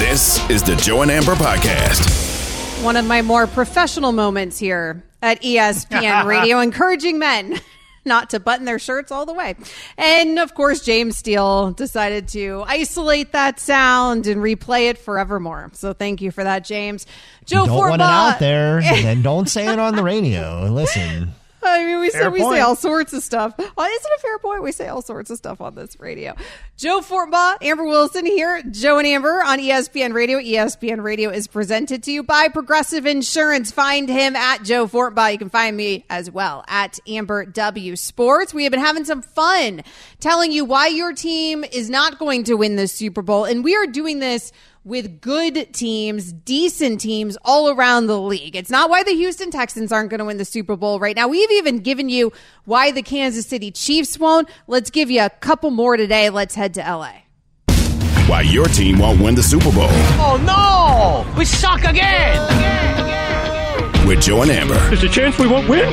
[0.00, 2.82] This is the Joe and Amber Podcast.
[2.82, 7.60] One of my more professional moments here at ESPN Radio, encouraging men
[8.06, 9.56] not to button their shirts all the way.
[9.98, 15.70] And of course, James Steele decided to isolate that sound and replay it forevermore.
[15.74, 17.06] So thank you for that, James.
[17.44, 17.88] Joe don't Fortenbaugh.
[17.90, 20.66] want it out there, and then don't say it on the radio.
[20.70, 23.54] Listen, I mean, we say Fair we say all sorts of stuff.
[23.58, 24.62] Well, isn't it a fair point?
[24.62, 26.34] We say all sorts of stuff on this radio.
[26.80, 28.62] Joe Fortenbaugh, Amber Wilson here.
[28.62, 30.38] Joe and Amber on ESPN Radio.
[30.38, 33.70] ESPN Radio is presented to you by Progressive Insurance.
[33.70, 35.30] Find him at Joe Fortenbaugh.
[35.30, 38.54] You can find me as well at Amber W Sports.
[38.54, 39.82] We have been having some fun
[40.20, 43.76] telling you why your team is not going to win the Super Bowl, and we
[43.76, 44.50] are doing this
[44.82, 48.56] with good teams, decent teams all around the league.
[48.56, 51.28] It's not why the Houston Texans aren't going to win the Super Bowl right now.
[51.28, 52.32] We've even given you
[52.64, 54.48] why the Kansas City Chiefs won't.
[54.66, 56.30] Let's give you a couple more today.
[56.30, 57.12] Let's head to LA.
[58.26, 61.38] Why your team won't win the Super Bowl Oh no!
[61.38, 62.38] We suck again!
[64.06, 64.74] with Joe and Amber.
[64.88, 65.88] There's a chance we won't win.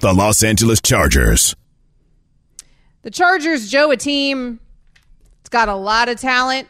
[0.00, 1.54] The Los Angeles Chargers.
[3.02, 4.58] The Chargers, Joe, a team.
[5.40, 6.68] It's got a lot of talent.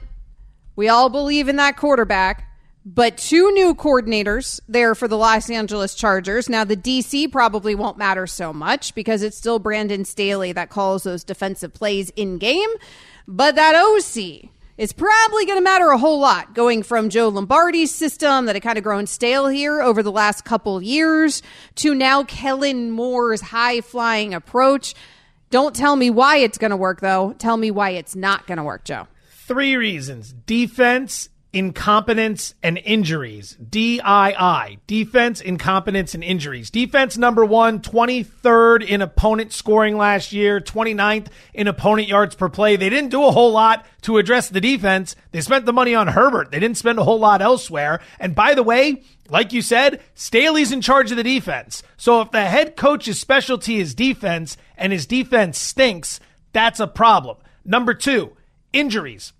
[0.75, 2.49] We all believe in that quarterback.
[2.87, 6.51] But two new coordinators there for the Los Angeles Chargers.
[6.51, 11.05] Now, the DC probably won't matter so much because it's still Brandon Staley that calls
[11.05, 12.69] those defensive plays in game.
[13.27, 17.95] But that OC is probably going to matter a whole lot going from Joe Lombardi's
[17.95, 21.43] system that had kind of grown stale here over the last couple years
[21.77, 24.95] to now Kellen Moore's high flying approach.
[25.51, 27.35] Don't tell me why it's going to work, though.
[27.39, 29.07] Tell me why it's not going to work, Joe.
[29.31, 33.57] Three reasons defense, incompetence, and injuries.
[33.71, 34.79] DII.
[34.89, 36.69] Defense, incompetence, and injuries.
[36.69, 42.75] Defense number one, 23rd in opponent scoring last year, 29th in opponent yards per play.
[42.75, 45.15] They didn't do a whole lot to address the defense.
[45.31, 46.51] They spent the money on Herbert.
[46.51, 48.01] They didn't spend a whole lot elsewhere.
[48.19, 51.85] And by the way, like you said, Staley's in charge of the defense.
[51.97, 56.19] So if the head coach's specialty is defense and his defense stinks,
[56.53, 57.37] that's a problem.
[57.65, 58.37] Number two,
[58.73, 59.33] injuries.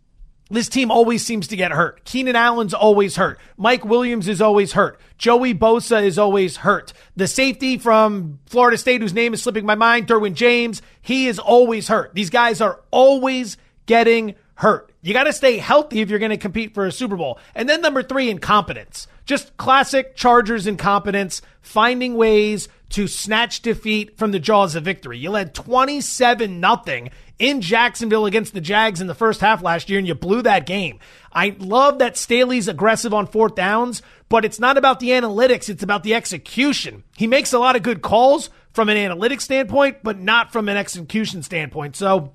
[0.55, 2.05] This team always seems to get hurt.
[2.05, 3.39] Keenan Allen's always hurt.
[3.57, 5.01] Mike Williams is always hurt.
[5.19, 6.93] Joey Bosa is always hurt.
[7.17, 11.39] The safety from Florida State, whose name is slipping my mind, Derwin James, he is
[11.39, 12.15] always hurt.
[12.15, 13.57] These guys are always
[13.87, 14.93] getting hurt.
[15.03, 17.39] You got to stay healthy if you're going to compete for a Super Bowl.
[17.55, 19.07] And then number three, incompetence.
[19.27, 25.19] Just classic Chargers incompetence, finding ways to snatch defeat from the jaws of victory.
[25.19, 29.99] You led 27 nothing in Jacksonville against the Jags in the first half last year,
[29.99, 30.99] and you blew that game.
[31.33, 35.83] I love that Staley's aggressive on fourth downs, but it's not about the analytics, it's
[35.83, 37.05] about the execution.
[37.17, 40.77] He makes a lot of good calls from an analytics standpoint, but not from an
[40.77, 41.97] execution standpoint.
[41.97, 42.33] So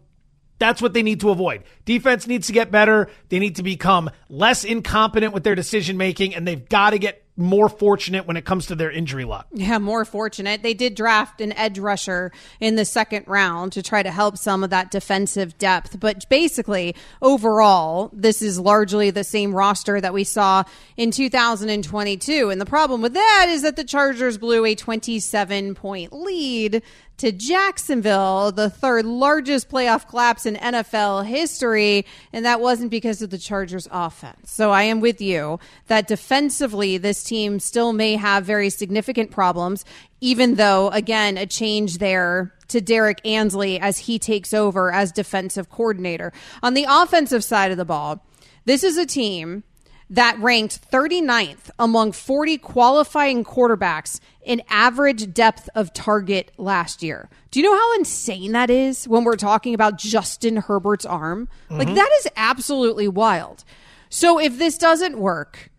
[0.59, 1.63] that's what they need to avoid.
[1.85, 3.09] Defense needs to get better.
[3.29, 7.23] They need to become less incompetent with their decision making, and they've got to get
[7.39, 9.47] more fortunate when it comes to their injury luck.
[9.53, 10.61] Yeah, more fortunate.
[10.61, 14.63] They did draft an edge rusher in the second round to try to help some
[14.63, 15.99] of that defensive depth.
[15.99, 20.63] But basically, overall, this is largely the same roster that we saw
[20.97, 22.49] in 2022.
[22.49, 26.83] And the problem with that is that the Chargers blew a 27 point lead
[27.19, 32.05] to Jacksonville, the third largest playoff collapse in NFL history.
[32.33, 34.51] And that wasn't because of the Chargers offense.
[34.51, 39.85] So I am with you that defensively, this team still may have very significant problems,
[40.21, 45.69] even though, again, a change there to Derrick Ansley as he takes over as defensive
[45.69, 46.31] coordinator.
[46.63, 48.25] On the offensive side of the ball,
[48.65, 49.63] this is a team
[50.09, 57.29] that ranked 39th among 40 qualifying quarterbacks in average depth of target last year.
[57.51, 61.47] Do you know how insane that is when we're talking about Justin Herbert's arm?
[61.69, 61.95] Like, mm-hmm.
[61.95, 63.63] that is absolutely wild.
[64.09, 65.69] So, if this doesn't work,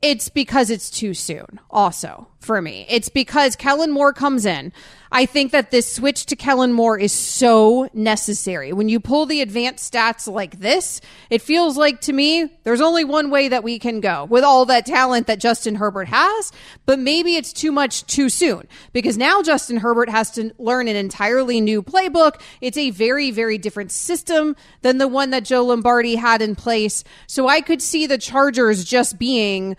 [0.00, 2.86] it's because it's too soon, also, for me.
[2.88, 4.72] It's because Kellen Moore comes in.
[5.12, 8.72] I think that this switch to Kellen Moore is so necessary.
[8.72, 11.00] When you pull the advanced stats like this,
[11.30, 14.64] it feels like to me there's only one way that we can go with all
[14.66, 16.52] that talent that Justin Herbert has,
[16.86, 20.96] but maybe it's too much too soon because now Justin Herbert has to learn an
[20.96, 22.40] entirely new playbook.
[22.60, 27.04] It's a very, very different system than the one that Joe Lombardi had in place.
[27.26, 29.76] So I could see the Chargers just being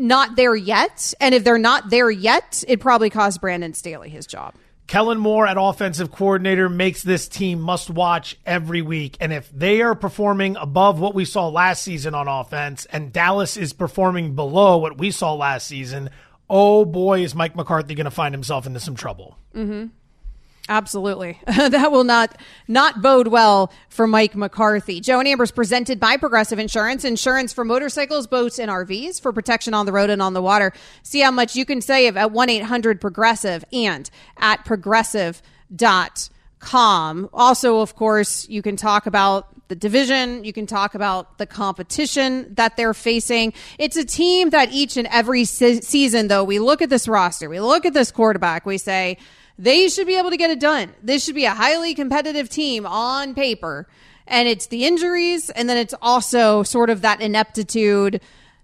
[0.00, 1.14] not there yet.
[1.20, 4.54] And if they're not there yet, it probably cost Brandon Staley his job.
[4.86, 9.16] Kellen Moore at offensive coordinator makes this team must watch every week.
[9.20, 13.56] And if they are performing above what we saw last season on offense and Dallas
[13.56, 16.10] is performing below what we saw last season,
[16.48, 19.38] oh boy, is Mike McCarthy going to find himself into some trouble.
[19.54, 19.86] Mm-hmm.
[20.70, 21.38] Absolutely.
[21.46, 25.00] that will not not bode well for Mike McCarthy.
[25.00, 29.74] Joe and Amber's presented by Progressive Insurance, insurance for motorcycles, boats, and RVs for protection
[29.74, 30.72] on the road and on the water.
[31.02, 34.08] See how much you can save at 1-800-PROGRESSIVE and
[34.38, 37.30] at progressive.com.
[37.32, 40.44] Also, of course, you can talk about the division.
[40.44, 43.54] You can talk about the competition that they're facing.
[43.76, 47.48] It's a team that each and every se- season, though, we look at this roster,
[47.48, 49.18] we look at this quarterback, we say,
[49.60, 50.90] they should be able to get it done.
[51.02, 53.86] This should be a highly competitive team on paper.
[54.26, 58.22] And it's the injuries, and then it's also sort of that ineptitude,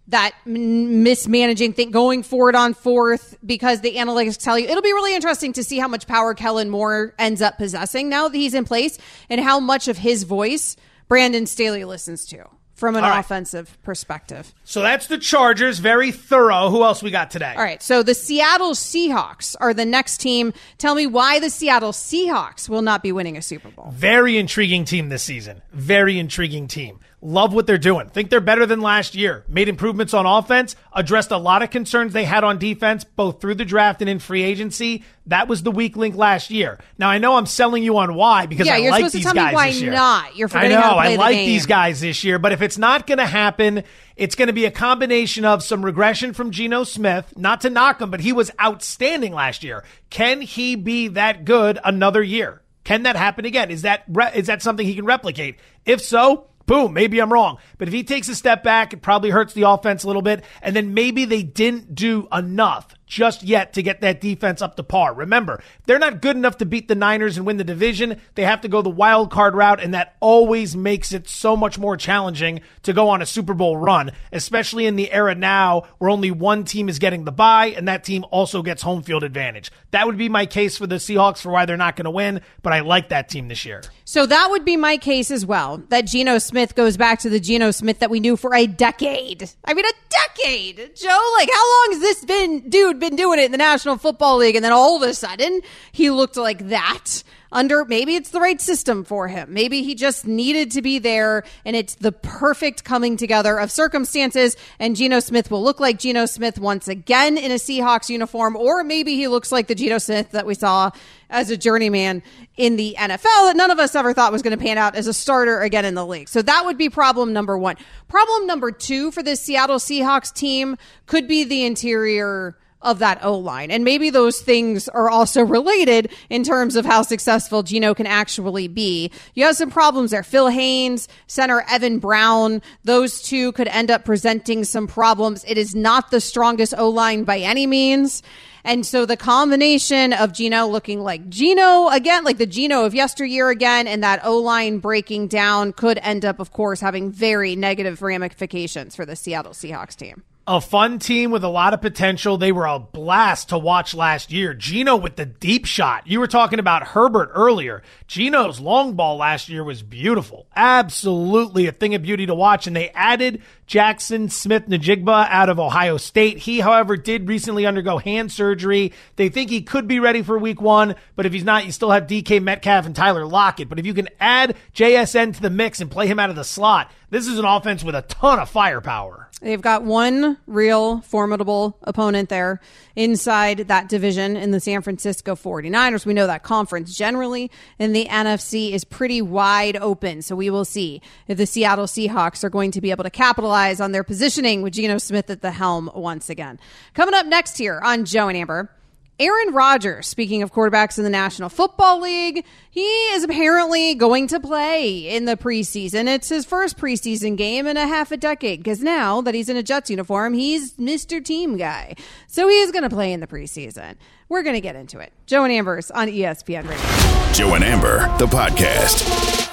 [0.08, 5.16] that mismanaging thing going forward on fourth because the analytics tell you it'll be really
[5.16, 8.64] interesting to see how much power Kellen Moore ends up possessing now that he's in
[8.64, 8.98] place
[9.28, 10.76] and how much of his voice
[11.08, 12.44] Brandon Staley listens to
[12.76, 13.18] from an right.
[13.18, 14.54] offensive perspective.
[14.64, 16.68] So that's the Chargers, very thorough.
[16.68, 17.54] Who else we got today?
[17.56, 17.82] All right.
[17.82, 20.52] So the Seattle Seahawks are the next team.
[20.78, 23.90] Tell me why the Seattle Seahawks will not be winning a Super Bowl.
[23.92, 25.62] Very intriguing team this season.
[25.72, 27.00] Very intriguing team.
[27.22, 28.08] Love what they're doing.
[28.08, 29.42] Think they're better than last year.
[29.48, 33.54] Made improvements on offense, addressed a lot of concerns they had on defense, both through
[33.54, 35.02] the draft and in free agency.
[35.24, 36.78] That was the weak link last year.
[36.98, 39.24] Now I know I'm selling you on why because yeah, I you're like supposed these
[39.24, 39.92] to tell guys me why this year.
[39.92, 40.36] not.
[40.36, 43.18] You're I know I like the these guys this year, but if it's not going
[43.18, 43.82] to happen,
[44.14, 47.32] it's going to be a combination of some regression from Geno Smith.
[47.34, 49.84] Not to knock him, but he was outstanding last year.
[50.10, 52.60] Can he be that good another year?
[52.84, 53.70] Can that happen again?
[53.70, 54.04] Is that
[54.34, 55.58] is that something he can replicate?
[55.86, 57.58] If so, boom, maybe I'm wrong.
[57.78, 60.44] But if he takes a step back, it probably hurts the offense a little bit.
[60.62, 64.82] And then maybe they didn't do enough just yet to get that defense up to
[64.82, 65.14] par.
[65.14, 68.20] Remember, they're not good enough to beat the Niners and win the division.
[68.34, 71.78] They have to go the wild card route, and that always makes it so much
[71.78, 76.10] more challenging to go on a Super Bowl run, especially in the era now where
[76.10, 79.70] only one team is getting the bye, and that team also gets home field advantage.
[79.92, 82.40] That would be my case for the Seahawks for why they're not going to win,
[82.62, 83.82] but I like that team this year.
[84.04, 85.78] So that would be my case as well.
[85.88, 89.50] That Geno Smith goes back to the Geno Smith that we knew for a decade.
[89.64, 90.96] I mean, a decade.
[90.96, 92.95] Joe, like, how long has this been, dude?
[93.00, 95.60] Been doing it in the National Football League, and then all of a sudden
[95.92, 97.22] he looked like that
[97.52, 99.52] under maybe it's the right system for him.
[99.52, 104.56] Maybe he just needed to be there and it's the perfect coming together of circumstances
[104.78, 108.82] and Geno Smith will look like Geno Smith once again in a Seahawks uniform or
[108.82, 110.90] maybe he looks like the Geno Smith that we saw
[111.30, 112.22] as a journeyman
[112.56, 115.06] in the NFL that none of us ever thought was going to pan out as
[115.06, 116.28] a starter again in the league.
[116.28, 117.76] So that would be problem number 1.
[118.08, 120.76] Problem number 2 for this Seattle Seahawks team
[121.06, 122.56] could be the interior
[122.86, 123.70] of that O line.
[123.70, 128.68] And maybe those things are also related in terms of how successful Geno can actually
[128.68, 129.10] be.
[129.34, 130.22] You have some problems there.
[130.22, 135.44] Phil Haynes, center Evan Brown, those two could end up presenting some problems.
[135.48, 138.22] It is not the strongest O line by any means.
[138.64, 143.48] And so the combination of Geno looking like Geno again, like the Geno of yesteryear
[143.48, 148.02] again, and that O line breaking down could end up, of course, having very negative
[148.02, 152.38] ramifications for the Seattle Seahawks team a fun team with a lot of potential.
[152.38, 154.54] They were a blast to watch last year.
[154.54, 156.06] Geno with the deep shot.
[156.06, 157.82] You were talking about Herbert earlier.
[158.06, 160.46] Geno's long ball last year was beautiful.
[160.54, 162.68] Absolutely a thing of beauty to watch.
[162.68, 166.38] And they added Jackson Smith-Njigba out of Ohio State.
[166.38, 168.92] He, however, did recently undergo hand surgery.
[169.16, 171.90] They think he could be ready for week one, but if he's not, you still
[171.90, 173.68] have DK Metcalf and Tyler Lockett.
[173.68, 176.44] But if you can add JSN to the mix and play him out of the
[176.44, 179.25] slot, this is an offense with a ton of firepower.
[179.42, 182.58] They've got one real formidable opponent there
[182.94, 186.06] inside that division in the San Francisco 49ers.
[186.06, 190.22] We know that conference generally in the NFC is pretty wide open.
[190.22, 193.78] So we will see if the Seattle Seahawks are going to be able to capitalize
[193.78, 196.58] on their positioning with Geno Smith at the helm once again.
[196.94, 198.70] Coming up next here on Joe and Amber.
[199.18, 204.38] Aaron Rodgers, speaking of quarterbacks in the National Football League, he is apparently going to
[204.38, 206.06] play in the preseason.
[206.06, 209.56] It's his first preseason game in a half a decade because now that he's in
[209.56, 211.24] a Jets uniform, he's Mr.
[211.24, 211.94] Team Guy.
[212.26, 213.96] So he is going to play in the preseason.
[214.28, 215.14] We're going to get into it.
[215.24, 217.32] Joe and Ambers on ESPN Radio.
[217.32, 219.50] Joe and Amber, the podcast.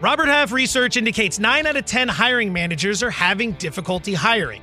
[0.00, 4.62] Robert Half research indicates 9 out of 10 hiring managers are having difficulty hiring.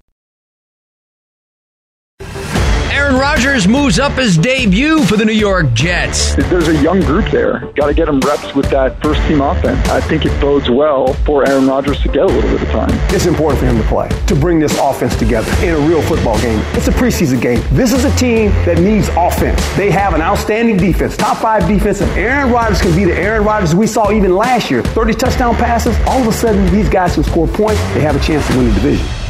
[3.01, 6.35] Aaron Rodgers moves up his debut for the New York Jets.
[6.35, 7.71] There's a young group there.
[7.75, 9.89] Got to get him reps with that first team offense.
[9.89, 12.91] I think it bodes well for Aaron Rodgers to get a little bit of time.
[13.09, 16.39] It's important for him to play, to bring this offense together in a real football
[16.41, 16.59] game.
[16.73, 17.63] It's a preseason game.
[17.71, 19.59] This is a team that needs offense.
[19.75, 22.01] They have an outstanding defense, top five defense.
[22.01, 25.55] If Aaron Rodgers can be the Aaron Rodgers we saw even last year, 30 touchdown
[25.55, 27.81] passes, all of a sudden these guys can score points.
[27.95, 29.20] They have a chance to win the division.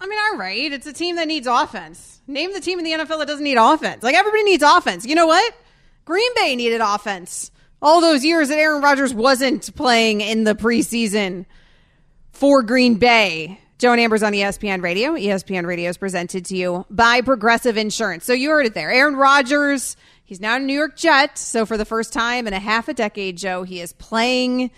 [0.00, 0.72] I mean, all right.
[0.72, 2.20] It's a team that needs offense.
[2.26, 4.02] Name the team in the NFL that doesn't need offense.
[4.02, 5.06] Like, everybody needs offense.
[5.06, 5.54] You know what?
[6.04, 7.50] Green Bay needed offense.
[7.80, 11.46] All those years that Aaron Rodgers wasn't playing in the preseason
[12.32, 13.60] for Green Bay.
[13.78, 15.12] Joe and Amber's on ESPN Radio.
[15.12, 18.24] ESPN Radio is presented to you by Progressive Insurance.
[18.24, 18.90] So you heard it there.
[18.90, 21.36] Aaron Rodgers, he's now a New York Jet.
[21.36, 24.70] So for the first time in a half a decade, Joe, he is playing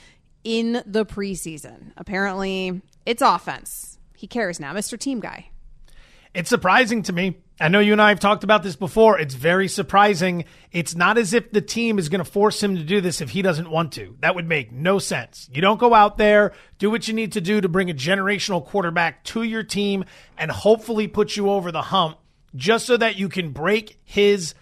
[0.43, 1.93] in the preseason.
[1.97, 3.98] Apparently, it's offense.
[4.19, 4.99] He cares now, Mr.
[4.99, 5.51] Team Guy.
[6.35, 7.37] It's surprising to me.
[7.61, 9.17] I know you and I have talked about this before.
[9.17, 10.45] It's very surprising.
[10.73, 13.31] It's not as if the team is going to force him to do this if
[13.31, 14.17] he doesn't want to.
[14.19, 15.49] That would make no sense.
[15.53, 18.65] You don't go out there, do what you need to do to bring a generational
[18.65, 20.05] quarterback to your team
[20.37, 22.19] and hopefully put you over the hump
[22.57, 24.53] just so that you can break his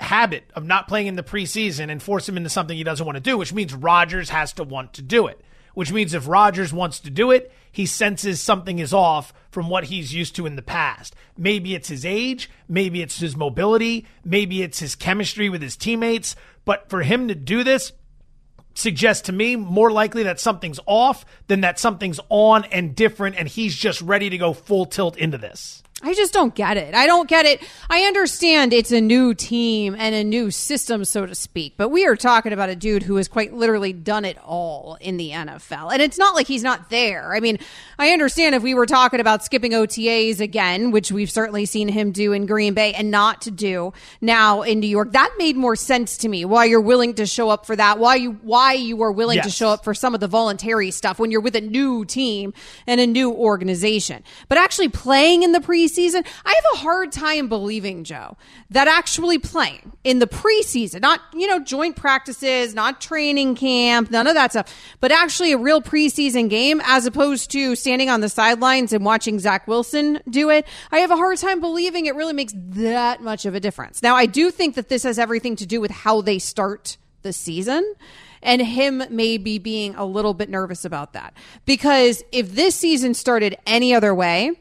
[0.00, 3.16] habit of not playing in the preseason and force him into something he doesn't want
[3.16, 5.42] to do, which means Rodgers has to want to do it.
[5.74, 9.84] Which means if Rodgers wants to do it, he senses something is off from what
[9.84, 11.14] he's used to in the past.
[11.36, 16.36] Maybe it's his age, maybe it's his mobility, maybe it's his chemistry with his teammates.
[16.64, 17.92] But for him to do this
[18.74, 23.46] suggests to me more likely that something's off than that something's on and different and
[23.46, 25.83] he's just ready to go full tilt into this.
[26.04, 26.94] I just don't get it.
[26.94, 27.62] I don't get it.
[27.88, 32.06] I understand it's a new team and a new system, so to speak, but we
[32.06, 35.90] are talking about a dude who has quite literally done it all in the NFL.
[35.92, 37.34] And it's not like he's not there.
[37.34, 37.58] I mean,
[37.98, 42.12] I understand if we were talking about skipping OTAs again, which we've certainly seen him
[42.12, 45.74] do in Green Bay and not to do now in New York, that made more
[45.74, 46.44] sense to me.
[46.44, 49.50] Why you're willing to show up for that, why you why you are willing to
[49.50, 52.52] show up for some of the voluntary stuff when you're with a new team
[52.86, 54.22] and a new organization.
[54.50, 56.22] But actually playing in the preseason, I
[56.54, 58.36] have a hard time believing, Joe,
[58.70, 64.26] that actually playing in the preseason, not, you know, joint practices, not training camp, none
[64.26, 68.28] of that stuff, but actually a real preseason game as opposed to standing on the
[68.28, 70.66] sidelines and watching Zach Wilson do it.
[70.90, 74.02] I have a hard time believing it really makes that much of a difference.
[74.02, 77.32] Now, I do think that this has everything to do with how they start the
[77.32, 77.94] season
[78.44, 81.34] and him maybe being a little bit nervous about that.
[81.64, 84.52] Because if this season started any other way,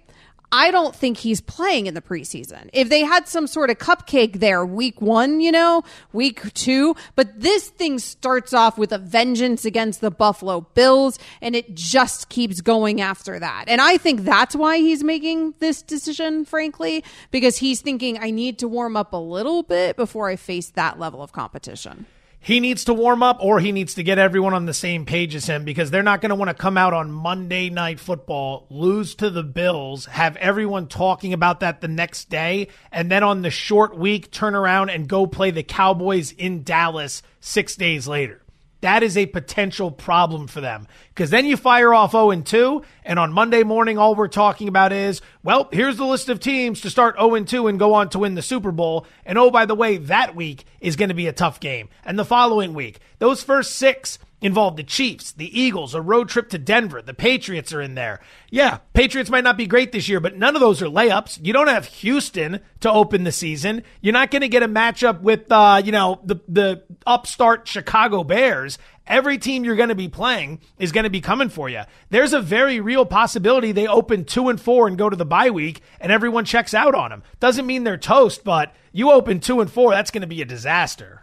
[0.56, 2.70] I don't think he's playing in the preseason.
[2.74, 7.40] If they had some sort of cupcake there week one, you know, week two, but
[7.42, 12.62] this thing starts off with a vengeance against the Buffalo Bills and it just keeps
[12.62, 13.66] going after that.
[13.68, 18.60] And I think that's why he's making this decision, frankly, because he's thinking I need
[18.60, 22.06] to warm up a little bit before I face that level of competition
[22.44, 25.34] he needs to warm up or he needs to get everyone on the same page
[25.34, 28.68] as him because they're not going to want to come out on Monday night football,
[28.70, 33.42] lose to the Bills, have everyone talking about that the next day, and then on
[33.42, 38.43] the short week turn around and go play the Cowboys in Dallas six days later.
[38.84, 42.84] That is a potential problem for them because then you fire off 0 and 2,
[43.06, 46.82] and on Monday morning, all we're talking about is, well, here's the list of teams
[46.82, 49.08] to start 0 and 2 and go on to win the Super Bowl.
[49.26, 51.88] And oh, by the way, that week is going to be a tough game.
[52.04, 56.50] And the following week, those first six involved the Chiefs, the Eagles, a road trip
[56.50, 57.02] to Denver.
[57.02, 58.20] The Patriots are in there.
[58.52, 61.40] Yeah, Patriots might not be great this year, but none of those are layups.
[61.42, 63.84] You don't have Houston to open the season.
[64.02, 68.24] You're not going to get a matchup with, uh, you know, the the upstart Chicago
[68.24, 68.78] Bears.
[69.08, 71.82] Every team you're going to be playing is going to be coming for you.
[72.10, 75.50] There's a very real possibility they open two and four and go to the bye
[75.50, 77.24] week, and everyone checks out on them.
[77.40, 80.46] Doesn't mean they're toast, but you open two and four, that's going to be a
[80.46, 81.23] disaster.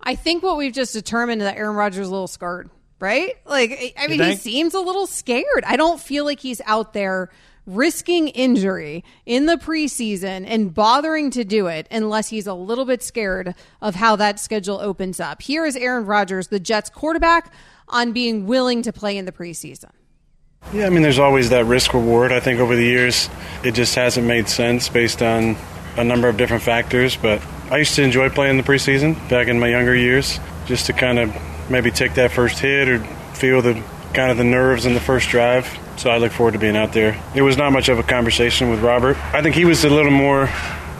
[0.00, 3.34] I think what we've just determined that Aaron Rodgers is a little scared, right?
[3.44, 5.64] Like, I mean, he seems a little scared.
[5.64, 7.30] I don't feel like he's out there
[7.66, 13.02] risking injury in the preseason and bothering to do it unless he's a little bit
[13.02, 15.42] scared of how that schedule opens up.
[15.42, 17.52] Here is Aaron Rodgers, the Jets quarterback,
[17.88, 19.90] on being willing to play in the preseason.
[20.72, 22.32] Yeah, I mean, there's always that risk reward.
[22.32, 23.28] I think over the years,
[23.62, 25.56] it just hasn't made sense based on
[25.96, 29.58] a number of different factors, but I used to enjoy playing the preseason back in
[29.58, 31.34] my younger years, just to kind of
[31.70, 32.98] maybe take that first hit or
[33.34, 33.82] feel the
[34.14, 35.66] kind of the nerves in the first drive.
[35.96, 37.20] So I look forward to being out there.
[37.34, 39.16] It was not much of a conversation with Robert.
[39.34, 40.50] I think he was a little more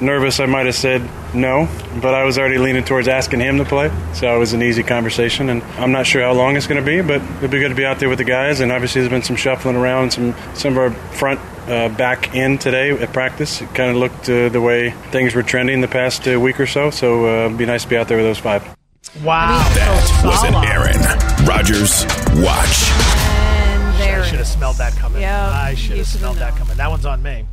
[0.00, 0.40] nervous.
[0.40, 1.68] I might have said no,
[2.00, 3.90] but I was already leaning towards asking him to play.
[4.14, 6.86] So it was an easy conversation, and I'm not sure how long it's going to
[6.86, 8.60] be, but it'll be good to be out there with the guys.
[8.60, 12.58] And obviously, there's been some shuffling around, some some of our front uh, back in
[12.58, 13.60] today at practice.
[13.60, 16.66] It kind of looked uh, the way things were trending the past uh, week or
[16.66, 16.90] so.
[16.90, 18.62] So uh, it'd be nice to be out there with those five.
[19.22, 22.04] Wow, that was an Aaron Rodgers
[22.42, 22.90] watch.
[23.98, 25.22] I should have smelled that coming.
[25.22, 26.76] Yeah, I should have smelled that coming.
[26.76, 27.46] That one's on me.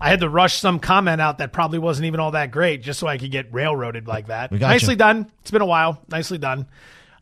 [0.00, 2.98] I had to rush some comment out that probably wasn't even all that great just
[2.98, 4.50] so I could get railroaded like that.
[4.52, 4.98] Nicely you.
[4.98, 5.30] done.
[5.42, 6.00] It's been a while.
[6.08, 6.66] Nicely done.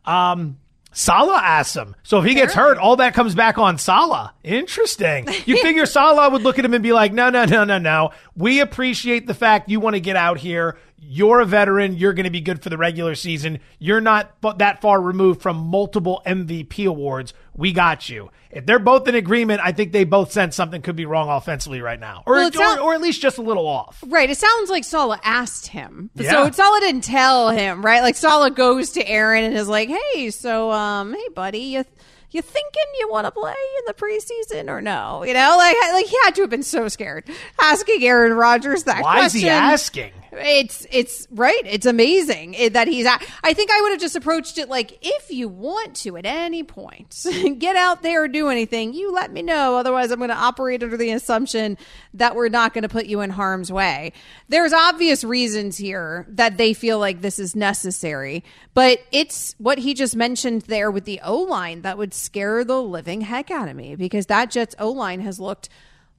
[0.05, 0.57] Um,
[0.91, 1.95] Saleh asks him.
[2.03, 4.31] So if he gets hurt, all that comes back on Saleh.
[4.43, 5.27] Interesting.
[5.45, 8.09] You figure Saleh would look at him and be like, no, no, no, no, no.
[8.35, 10.77] We appreciate the fact you want to get out here.
[10.97, 11.95] You're a veteran.
[11.95, 13.59] You're going to be good for the regular season.
[13.77, 17.33] You're not that far removed from multiple MVP awards.
[17.59, 18.31] We got you.
[18.51, 21.81] If they're both in agreement, I think they both sense something could be wrong offensively
[21.81, 24.01] right now, or, well, sound- or, or, at least just a little off.
[24.07, 24.29] Right.
[24.29, 26.31] It sounds like Saleh asked him, yeah.
[26.31, 27.85] so Saleh didn't tell him.
[27.85, 28.01] Right.
[28.01, 31.85] Like Saleh goes to Aaron and is like, "Hey, so um, hey, buddy, you."
[32.31, 35.23] you thinking you want to play in the preseason or no?
[35.23, 37.27] You know, like like he had to have been so scared
[37.59, 39.39] asking Aaron Rodgers that Why question.
[39.39, 40.11] is he asking?
[40.31, 41.61] It's it's right.
[41.65, 43.05] It's amazing eh, that he's.
[43.05, 46.25] At, I think I would have just approached it like, if you want to at
[46.25, 47.25] any point
[47.59, 49.77] get out there or do anything, you let me know.
[49.77, 51.77] Otherwise, I'm going to operate under the assumption
[52.13, 54.13] that we're not going to put you in harm's way.
[54.47, 59.93] There's obvious reasons here that they feel like this is necessary, but it's what he
[59.93, 63.75] just mentioned there with the O line that would scare the living heck out of
[63.75, 65.69] me because that Jets O line has looked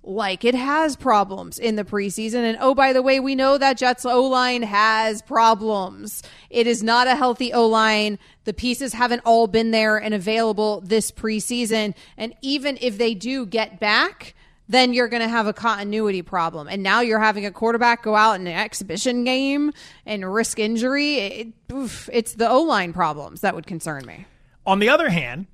[0.02, 2.42] like it has problems in the preseason.
[2.42, 6.22] And oh, by the way, we know that Jets O line has problems.
[6.48, 8.18] It is not a healthy O line.
[8.44, 11.94] The pieces haven't all been there and available this preseason.
[12.16, 14.34] And even if they do get back,
[14.68, 16.68] then you're going to have a continuity problem.
[16.68, 19.72] And now you're having a quarterback go out in an exhibition game
[20.06, 21.14] and risk injury.
[21.16, 24.26] It, oof, it's the O line problems that would concern me.
[24.64, 25.46] On the other hand,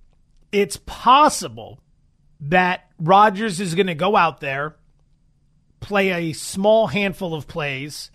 [0.52, 1.80] it's possible
[2.40, 4.76] that Rodgers is going to go out there,
[5.80, 8.10] play a small handful of plays,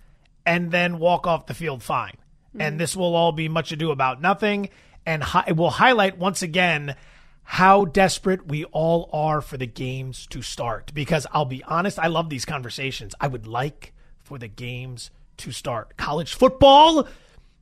[0.45, 2.17] and then walk off the field fine.
[2.49, 2.61] Mm-hmm.
[2.61, 4.69] And this will all be much ado about nothing.
[5.05, 6.95] And hi- it will highlight once again
[7.43, 10.93] how desperate we all are for the games to start.
[10.93, 13.15] Because I'll be honest, I love these conversations.
[13.19, 15.97] I would like for the games to start.
[15.97, 17.07] College football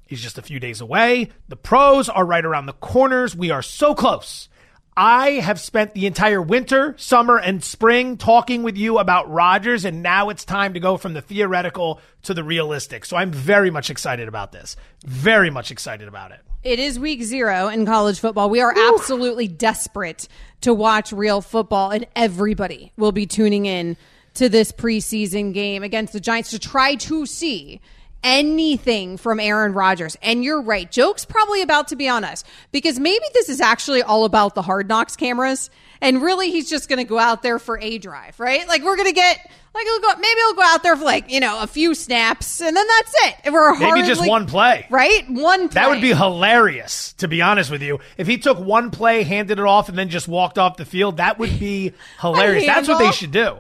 [0.09, 1.29] is just a few days away.
[1.47, 3.35] The pros are right around the corners.
[3.35, 4.49] We are so close.
[4.95, 10.03] I have spent the entire winter, summer, and spring talking with you about Rodgers, and
[10.03, 13.05] now it's time to go from the theoretical to the realistic.
[13.05, 14.75] So I'm very much excited about this.
[15.05, 16.41] Very much excited about it.
[16.63, 18.49] It is week zero in college football.
[18.49, 18.93] We are Ooh.
[18.93, 20.27] absolutely desperate
[20.61, 23.95] to watch real football, and everybody will be tuning in
[24.33, 27.79] to this preseason game against the Giants to try to see
[28.23, 30.17] anything from Aaron Rodgers.
[30.21, 30.89] And you're right.
[30.89, 34.61] Joke's probably about to be on us because maybe this is actually all about the
[34.61, 35.69] hard knocks cameras.
[36.01, 38.67] And really, he's just going to go out there for a drive, right?
[38.67, 41.31] Like, we're going to get, like, he'll go, maybe he'll go out there for like,
[41.31, 43.35] you know, a few snaps and then that's it.
[43.45, 44.85] And we're Maybe just one play.
[44.89, 45.23] right?
[45.29, 45.81] One play.
[45.81, 47.99] That would be hilarious, to be honest with you.
[48.17, 51.17] If he took one play, handed it off, and then just walked off the field,
[51.17, 52.65] that would be hilarious.
[52.65, 53.57] That's what they should do.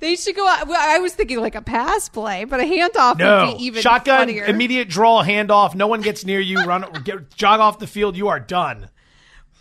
[0.00, 0.66] They should go out.
[0.66, 3.82] well, I was thinking like a pass play, but a handoff No would be even
[3.82, 4.44] shotgun, funnier.
[4.46, 5.74] immediate draw, handoff.
[5.74, 6.64] No one gets near you.
[6.64, 8.16] Run, get, jog off the field.
[8.16, 8.88] You are done.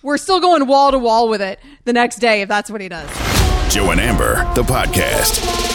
[0.02, 2.88] We're still going wall to wall with it the next day if that's what he
[2.88, 3.10] does.
[3.74, 5.69] Joe and Amber, the podcast.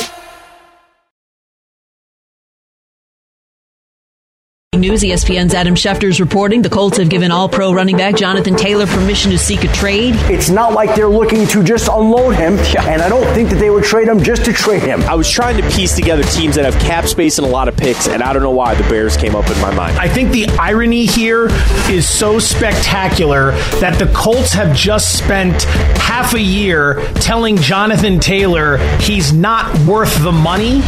[4.84, 8.86] News ESPN's Adam Schefter's reporting the Colts have given all pro running back Jonathan Taylor
[8.86, 10.14] permission to seek a trade.
[10.30, 13.70] It's not like they're looking to just unload him, and I don't think that they
[13.70, 15.00] would trade him just to trade him.
[15.04, 17.78] I was trying to piece together teams that have cap space and a lot of
[17.78, 19.96] picks, and I don't know why the Bears came up in my mind.
[19.96, 21.48] I think the irony here
[21.88, 25.62] is so spectacular that the Colts have just spent
[25.96, 30.82] half a year telling Jonathan Taylor he's not worth the money.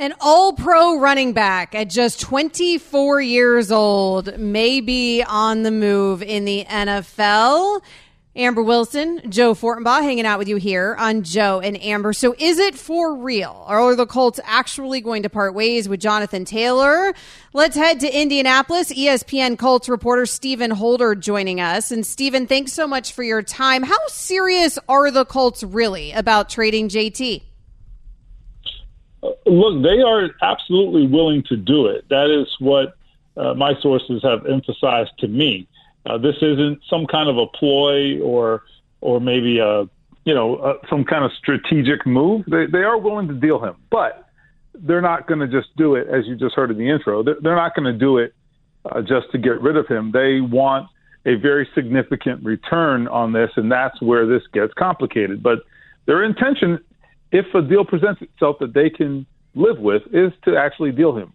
[0.00, 6.22] An all pro running back at just 24 years old may be on the move
[6.22, 7.82] in the NFL.
[8.34, 12.14] Amber Wilson, Joe Fortenbaugh hanging out with you here on Joe and Amber.
[12.14, 13.62] So is it for real?
[13.66, 17.12] Are the Colts actually going to part ways with Jonathan Taylor?
[17.52, 18.90] Let's head to Indianapolis.
[18.90, 21.90] ESPN Colts reporter Stephen Holder joining us.
[21.90, 23.82] And Stephen, thanks so much for your time.
[23.82, 27.49] How serious are the Colts really about trading JT?
[29.22, 32.08] Look, they are absolutely willing to do it.
[32.08, 32.96] That is what
[33.36, 35.68] uh, my sources have emphasized to me.
[36.06, 38.62] Uh, this isn't some kind of a ploy or
[39.02, 39.82] or maybe a
[40.24, 42.44] you know uh, some kind of strategic move.
[42.46, 44.26] They they are willing to deal him, but
[44.74, 47.22] they're not going to just do it as you just heard in the intro.
[47.22, 48.34] They're, they're not going to do it
[48.84, 50.12] uh, just to get rid of him.
[50.12, 50.88] They want
[51.26, 55.42] a very significant return on this, and that's where this gets complicated.
[55.42, 55.60] But
[56.06, 56.78] their intention,
[57.32, 61.32] if a deal presents itself that they can live with, is to actually deal him.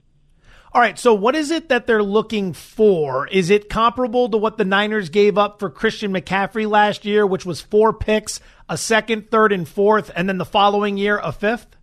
[0.73, 3.27] All right, so what is it that they're looking for?
[3.29, 7.45] Is it comparable to what the Niners gave up for Christian McCaffrey last year, which
[7.45, 11.77] was four picks, a second, third, and fourth, and then the following year a fifth?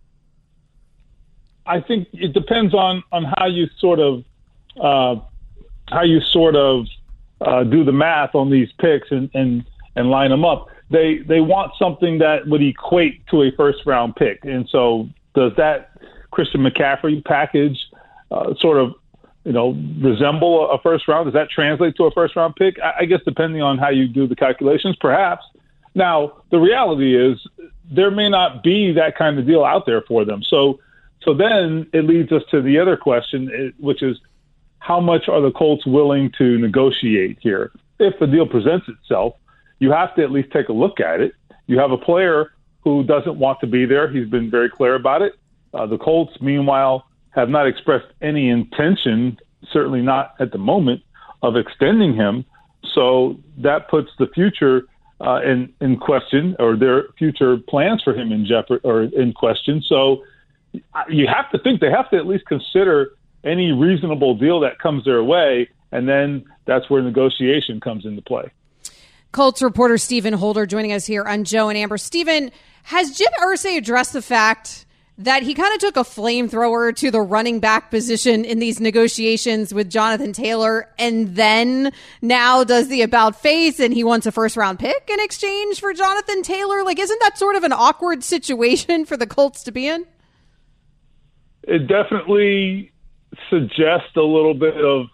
[1.65, 4.23] I think it depends on on how you sort of
[4.79, 5.21] uh,
[5.87, 6.85] how you sort of
[7.41, 10.67] uh, do the math on these picks and, and and line them up.
[10.93, 15.51] They they want something that would equate to a first round pick, and so does
[15.57, 15.89] that
[16.29, 17.79] Christian McCaffrey package
[18.29, 18.93] uh, sort of
[19.43, 21.25] you know resemble a first round?
[21.25, 22.79] Does that translate to a first round pick?
[22.79, 25.43] I, I guess depending on how you do the calculations, perhaps.
[25.95, 27.39] Now the reality is
[27.91, 30.43] there may not be that kind of deal out there for them.
[30.43, 30.79] So
[31.23, 34.19] so then it leads us to the other question, eh, which is
[34.77, 37.71] how much are the Colts willing to negotiate here?
[37.97, 39.33] If the deal presents itself,
[39.83, 41.33] you have to at least take a look at it.
[41.67, 42.53] You have a player
[42.85, 44.09] who doesn't want to be there.
[44.09, 45.33] He's been very clear about it.
[45.73, 49.37] Uh, the Colts, meanwhile, have not expressed any intention,
[49.73, 51.01] certainly not at the moment,
[51.41, 52.45] of extending him.
[52.93, 54.87] So that puts the future
[55.19, 59.81] uh, in in question, or their future plans for him in jeopardy or in question.
[59.85, 60.23] So
[61.09, 63.11] you have to think they have to at least consider
[63.43, 68.49] any reasonable deal that comes their way, and then that's where negotiation comes into play.
[69.33, 71.97] Colts reporter Stephen Holder joining us here on Joe and Amber.
[71.97, 72.51] Stephen,
[72.83, 74.85] has Jim Irsay addressed the fact
[75.17, 79.73] that he kind of took a flamethrower to the running back position in these negotiations
[79.73, 81.91] with Jonathan Taylor and then
[82.21, 85.93] now does the about face and he wants a first round pick in exchange for
[85.93, 86.83] Jonathan Taylor?
[86.83, 90.05] Like, isn't that sort of an awkward situation for the Colts to be in?
[91.63, 92.91] It definitely
[93.49, 95.07] suggests a little bit of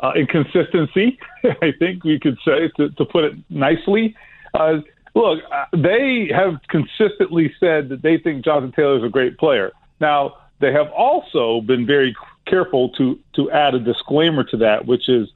[0.00, 1.18] uh, inconsistency,
[1.62, 4.16] I think we could say, to, to put it nicely.
[4.54, 4.78] Uh,
[5.14, 9.72] look, uh, they have consistently said that they think Jonathan Taylor is a great player.
[10.00, 12.14] Now, they have also been very
[12.46, 15.28] careful to, to add a disclaimer to that, which is,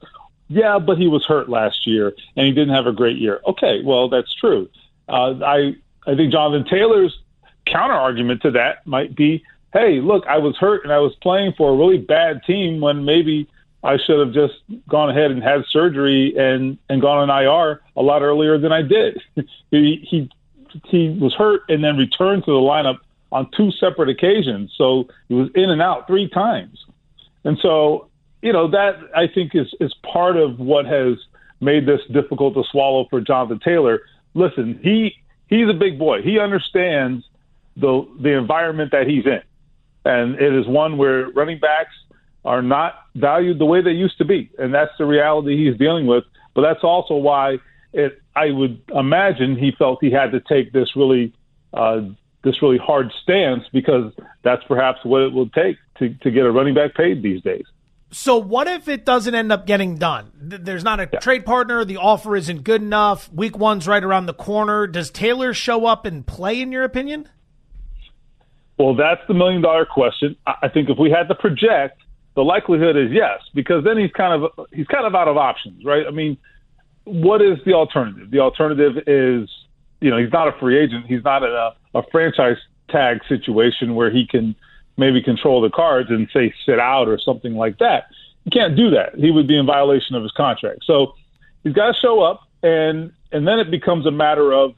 [0.47, 3.41] yeah, but he was hurt last year and he didn't have a great year.
[3.47, 4.69] Okay, well, that's true.
[5.07, 5.75] Uh, I,
[6.07, 7.17] I think Jonathan Taylor's
[7.65, 11.53] counter argument to that might be, hey, look, I was hurt and I was playing
[11.57, 13.47] for a really bad team when maybe
[13.85, 14.55] I should have just
[14.89, 18.81] gone ahead and had surgery and and gone on IR a lot earlier than I
[18.81, 19.21] did.
[19.71, 20.29] he he
[20.85, 22.97] he was hurt and then returned to the lineup
[23.31, 26.85] on two separate occasions, so he was in and out three times.
[27.43, 28.07] And so,
[28.41, 31.17] you know, that I think is is part of what has
[31.61, 34.01] made this difficult to swallow for Jonathan Taylor.
[34.33, 35.15] Listen, he
[35.47, 36.23] he's a big boy.
[36.23, 37.23] He understands
[37.77, 39.41] the the environment that he's in,
[40.05, 41.93] and it is one where running backs
[42.45, 46.05] are not valued the way they used to be, and that's the reality he's dealing
[46.07, 46.23] with.
[46.53, 47.57] But that's also why
[47.91, 48.21] it.
[48.35, 51.33] I would imagine he felt he had to take this really.
[51.73, 52.01] Uh,
[52.45, 56.51] this really hard stance because that's perhaps what it will take to, to get a
[56.51, 57.65] running back paid these days.
[58.11, 60.31] So what if it doesn't end up getting done?
[60.39, 61.19] There's not a yeah.
[61.19, 61.83] trade partner.
[61.83, 63.33] The offer isn't good enough.
[63.33, 64.87] Week one's right around the corner.
[64.87, 67.27] Does Taylor show up and play, in your opinion?
[68.77, 70.35] Well, that's the million dollar question.
[70.45, 72.01] I think if we had to project,
[72.35, 75.83] the likelihood is yes, because then he's kind of he's kind of out of options,
[75.85, 76.05] right?
[76.05, 76.37] I mean,
[77.05, 78.29] what is the alternative?
[78.29, 79.49] The alternative is,
[80.01, 81.05] you know, he's not a free agent.
[81.07, 82.57] He's not in a, a franchise
[82.89, 84.55] tag situation where he can
[84.97, 88.05] maybe control the cards and say sit out or something like that.
[88.43, 89.15] He can't do that.
[89.15, 90.83] He would be in violation of his contract.
[90.85, 91.15] So
[91.63, 94.73] he's got to show up, and and then it becomes a matter of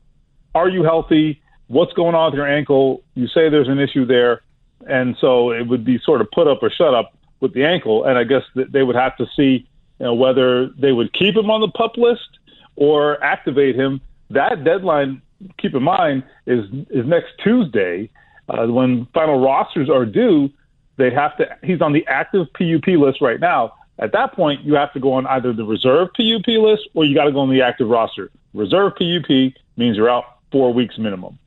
[0.54, 1.42] are you healthy?
[1.68, 3.04] What's going on with your ankle?
[3.16, 4.42] You say there's an issue there,
[4.88, 8.04] and so it would be sort of put up or shut up with the ankle.
[8.04, 9.68] And I guess that they would have to see
[10.00, 12.40] you know, whether they would keep him on the pup list
[12.76, 14.02] or activate him.
[14.30, 15.22] That deadline,
[15.58, 18.10] keep in mind, is is next Tuesday
[18.50, 20.50] uh, when final rosters are due,
[20.98, 21.58] they have to.
[21.64, 23.74] He's on the active PUP list right now.
[24.00, 27.16] At that point, you have to go on either the reserve PUP list or you
[27.16, 28.30] got to go on the active roster.
[28.54, 31.40] Reserve PUP means you're out four weeks minimum.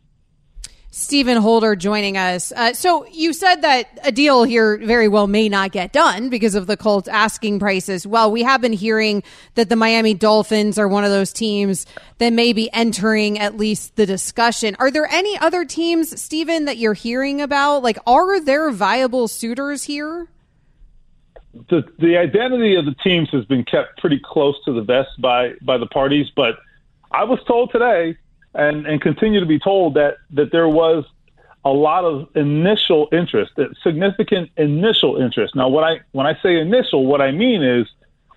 [0.93, 2.51] Stephen Holder joining us.
[2.51, 6.57] Uh, so you said that a deal here very well may not get done because
[6.57, 8.07] of the Colts asking prices.
[8.07, 9.23] Well, we have been hearing
[9.55, 11.87] that the Miami Dolphins are one of those teams
[12.19, 14.75] that may be entering at least the discussion.
[14.81, 17.85] Are there any other teams, Stephen, that you're hearing about?
[17.85, 20.27] Like, are there viable suitors here?
[21.69, 25.55] The the identity of the teams has been kept pretty close to the vest by
[25.63, 26.57] by the parties, but
[27.11, 28.17] I was told today
[28.55, 31.05] and, and continue to be told that, that there was
[31.65, 35.55] a lot of initial interest, significant initial interest.
[35.55, 37.87] Now, what I when I say initial, what I mean is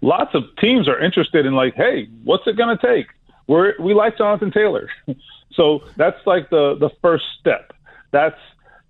[0.02, 3.08] lots of teams are interested in like, hey, what's it going to take?
[3.47, 4.89] We're, we like Jonathan Taylor,
[5.54, 7.73] so that's like the the first step.
[8.12, 8.39] That's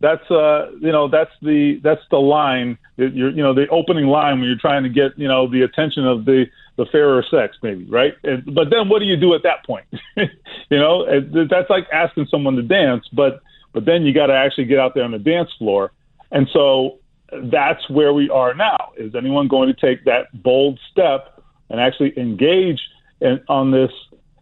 [0.03, 4.07] that's uh you know that's the that's the line that you're you know the opening
[4.07, 7.55] line when you're trying to get you know the attention of the the fairer sex
[7.63, 8.13] maybe right?
[8.25, 9.85] And, but then what do you do at that point?
[10.69, 13.41] You know that's like asking someone to dance but
[13.73, 15.91] but then you got to actually get out there on the dance floor.
[16.31, 16.99] And so
[17.43, 22.17] that's where we are now is anyone going to take that bold step and actually
[22.17, 22.81] engage
[23.21, 23.91] in, on this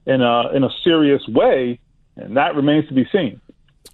[0.06, 1.80] in a in a serious way?
[2.16, 3.42] And that remains to be seen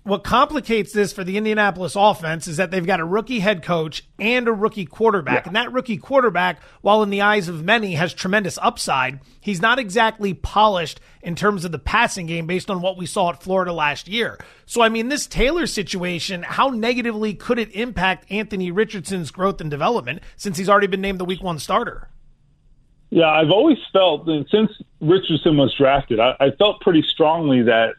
[0.08, 4.06] what complicates this for the Indianapolis offense is that they've got a rookie head coach
[4.18, 5.44] and a rookie quarterback.
[5.44, 5.50] Yeah.
[5.50, 9.80] And that rookie quarterback, while in the eyes of many has tremendous upside, he's not
[9.80, 13.74] exactly polished in terms of the passing game based on what we saw at Florida
[13.74, 14.38] last year.
[14.66, 19.70] So, I mean, this Taylor situation, how negatively could it impact Anthony Richardson's growth and
[19.70, 22.10] development since he's already been named the week one starter?
[23.10, 24.72] Yeah, I've always felt that since
[25.02, 27.96] Richardson was drafted, I, I felt pretty strongly that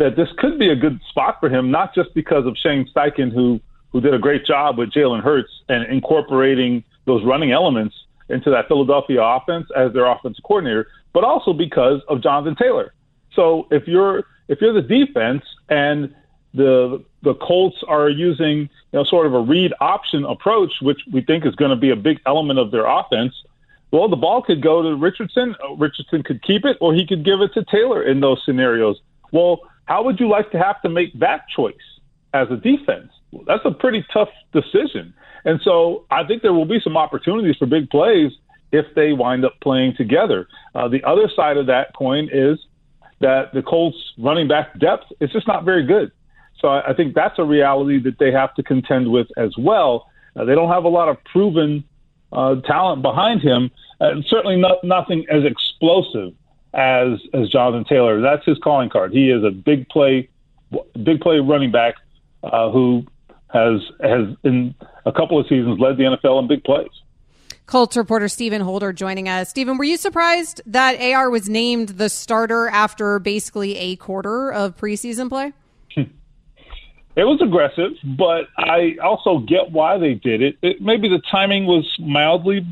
[0.00, 3.32] that this could be a good spot for him, not just because of Shane Steichen,
[3.32, 3.60] who
[3.92, 7.94] who did a great job with Jalen Hurts and incorporating those running elements
[8.28, 12.94] into that Philadelphia offense as their offensive coordinator, but also because of Jonathan Taylor.
[13.34, 16.14] So if you're if you're the defense and
[16.54, 21.20] the the Colts are using you know sort of a read option approach, which we
[21.20, 23.34] think is going to be a big element of their offense.
[23.92, 25.56] Well, the ball could go to Richardson.
[25.76, 29.00] Richardson could keep it, or he could give it to Taylor in those scenarios.
[29.32, 31.74] Well, how would you like to have to make that choice
[32.32, 33.10] as a defense?
[33.48, 35.12] That's a pretty tough decision.
[35.44, 38.30] And so I think there will be some opportunities for big plays
[38.70, 40.46] if they wind up playing together.
[40.76, 42.56] Uh, the other side of that coin is
[43.18, 46.12] that the Colts running back depth is just not very good.
[46.60, 50.06] So I, I think that's a reality that they have to contend with as well.
[50.36, 51.82] Uh, they don't have a lot of proven
[52.32, 56.32] uh, talent behind him, and certainly not, nothing as explosive
[56.74, 58.20] as as Jonathan Taylor.
[58.20, 59.12] That's his calling card.
[59.12, 60.28] He is a big play,
[61.02, 61.94] big play running back
[62.42, 63.04] uh, who
[63.48, 66.88] has has in a couple of seasons led the NFL in big plays.
[67.66, 69.48] Colts reporter Stephen Holder joining us.
[69.48, 74.76] Stephen, were you surprised that AR was named the starter after basically a quarter of
[74.76, 75.52] preseason play?
[77.16, 80.56] It was aggressive, but I also get why they did it.
[80.62, 82.64] it maybe the timing was mildly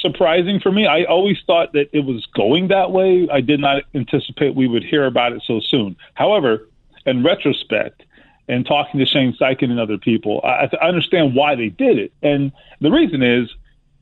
[0.00, 0.86] surprising for me.
[0.86, 3.28] I always thought that it was going that way.
[3.30, 5.96] I did not anticipate we would hear about it so soon.
[6.14, 6.68] However,
[7.06, 8.02] in retrospect,
[8.50, 12.12] and talking to Shane Steichen and other people, I, I understand why they did it.
[12.20, 13.48] And the reason is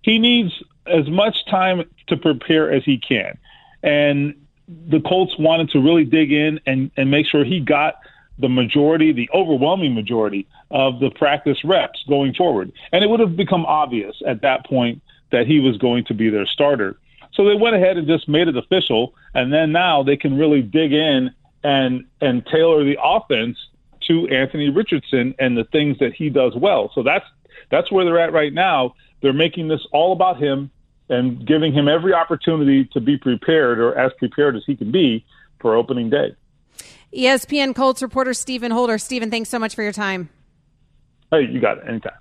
[0.02, 0.52] he needs
[0.86, 3.36] as much time to prepare as he can.
[3.82, 4.34] And
[4.66, 7.96] the Colts wanted to really dig in and, and make sure he got
[8.38, 12.72] the majority, the overwhelming majority of the practice reps going forward.
[12.92, 16.30] And it would have become obvious at that point that he was going to be
[16.30, 16.96] their starter.
[17.34, 20.62] So they went ahead and just made it official, and then now they can really
[20.62, 21.30] dig in
[21.62, 23.56] and and tailor the offense
[24.06, 26.90] to Anthony Richardson and the things that he does well.
[26.94, 27.26] So that's
[27.70, 28.94] that's where they're at right now.
[29.20, 30.70] They're making this all about him
[31.08, 35.24] and giving him every opportunity to be prepared or as prepared as he can be
[35.60, 36.34] for opening day.
[37.14, 38.98] ESPN Colts reporter Stephen Holder.
[38.98, 40.28] Stephen, thanks so much for your time.
[41.30, 41.84] Hey, you got it.
[41.88, 42.12] Anytime.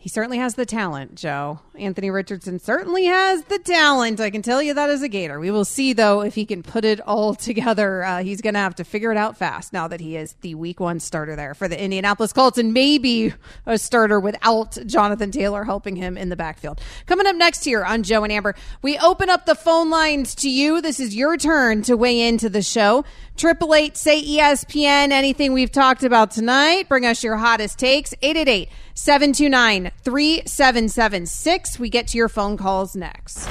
[0.00, 1.58] He certainly has the talent, Joe.
[1.74, 4.20] Anthony Richardson certainly has the talent.
[4.20, 5.40] I can tell you that as a Gator.
[5.40, 8.04] We will see, though, if he can put it all together.
[8.04, 10.54] Uh, he's going to have to figure it out fast now that he is the
[10.54, 13.34] week one starter there for the Indianapolis Colts and maybe
[13.66, 16.80] a starter without Jonathan Taylor helping him in the backfield.
[17.06, 20.48] Coming up next here on Joe and Amber, we open up the phone lines to
[20.48, 20.80] you.
[20.80, 23.04] This is your turn to weigh into the show.
[23.36, 26.88] Triple eight, say ESPN, anything we've talked about tonight.
[26.88, 28.12] Bring us your hottest takes.
[28.22, 31.78] 888 729 3776.
[31.78, 33.48] We get to your phone calls next.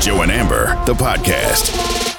[0.00, 2.18] Joe and Amber, the podcast.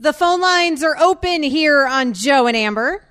[0.00, 3.04] The phone lines are open here on Joe and Amber.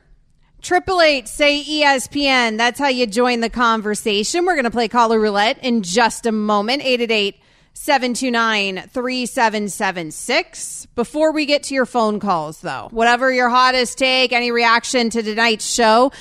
[0.62, 2.58] Triple eight, say ESPN.
[2.58, 4.46] That's how you join the conversation.
[4.46, 6.82] We're going to play caller roulette in just a moment.
[6.84, 7.38] 888
[7.78, 10.88] 729 3776.
[10.96, 15.22] Before we get to your phone calls, though, whatever your hottest take, any reaction to
[15.22, 16.12] tonight's show,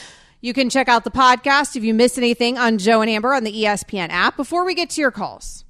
[0.42, 3.42] you can check out the podcast if you miss anything on Joe and Amber on
[3.42, 4.36] the ESPN app.
[4.36, 5.64] Before we get to your calls,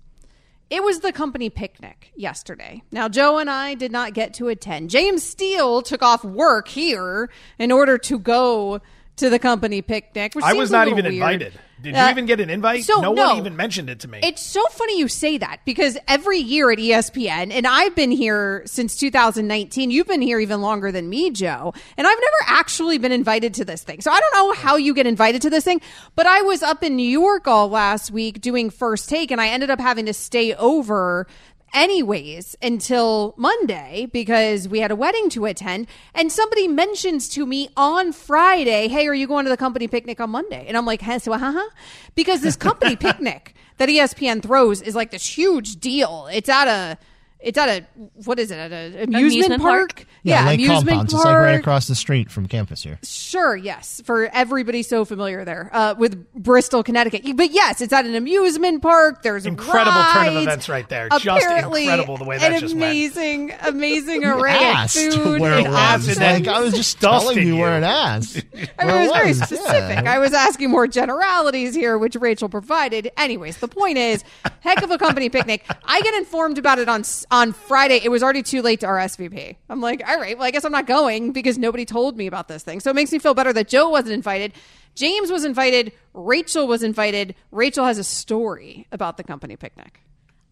[0.68, 2.83] it was the company picnic yesterday.
[2.90, 4.90] Now, Joe and I did not get to attend.
[4.90, 8.81] James Steele took off work here in order to go
[9.16, 10.33] to the company picnic.
[10.42, 11.14] I was not even weird.
[11.14, 11.53] invited.
[11.81, 12.85] Did uh, you even get an invite?
[12.85, 14.21] So, no, no, one even mentioned it to me.
[14.23, 18.62] It's so funny you say that because every year at ESPN, and I've been here
[18.65, 19.91] since 2019.
[19.91, 21.75] You've been here even longer than me, Joe.
[21.97, 24.01] And I've never actually been invited to this thing.
[24.01, 25.81] So I don't know how you get invited to this thing,
[26.15, 29.49] but I was up in New York all last week doing first take, and I
[29.49, 31.27] ended up having to stay over
[31.74, 35.87] anyways until Monday because we had a wedding to attend.
[36.14, 40.20] And somebody mentions to me on Friday, Hey, are you going to the company picnic
[40.20, 40.64] on Monday?
[40.66, 41.18] And I'm like, huh?
[41.18, 41.70] So, huh?
[42.14, 46.29] Because this company picnic that ESPN throws is like this huge deal.
[46.33, 46.98] It's at a
[47.46, 47.87] it's at a
[48.24, 49.94] what is it at an amusement, amusement park?
[49.94, 50.09] park?
[50.24, 51.12] Yeah, yeah Lake amusement Compounce.
[51.12, 51.22] Park.
[51.22, 52.98] It's like right across the street from campus here.
[53.04, 57.37] Sure, yes, for everybody so familiar there uh, with Bristol, Connecticut.
[57.37, 59.22] But yes, it's at an amusement park.
[59.22, 60.12] There's incredible rides.
[60.12, 61.06] turn of events right there.
[61.09, 63.66] Apparently, just incredible the way that just amazing, went.
[63.66, 65.40] amazing array of food.
[65.40, 66.18] Where it was.
[66.18, 68.38] Like, I was just telling you where it asked.
[68.76, 70.04] I mean, it was, was very specific.
[70.04, 70.12] Yeah.
[70.12, 73.12] I was asking more generalities here, which Rachel provided.
[73.16, 74.24] Anyways, the point is,
[74.62, 75.64] heck of a company picnic.
[75.85, 79.57] I get informed about it on on Friday, it was already too late to RSVP.
[79.68, 82.49] I'm like, all right, well, I guess I'm not going because nobody told me about
[82.49, 82.81] this thing.
[82.81, 84.53] So it makes me feel better that Joe wasn't invited.
[84.94, 85.92] James was invited.
[86.14, 87.35] Rachel was invited.
[87.51, 90.01] Rachel has a story about the company picnic.